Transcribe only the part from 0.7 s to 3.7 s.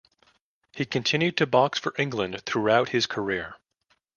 He continued to box for England throughout his career.